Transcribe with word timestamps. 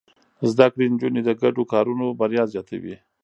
زده 0.51 0.65
کړې 0.73 0.85
نجونې 0.93 1.21
د 1.25 1.29
ګډو 1.41 1.63
کارونو 1.73 2.05
بريا 2.19 2.43
زياتوي. 2.53 2.95